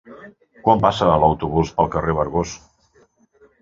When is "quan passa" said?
0.67-1.11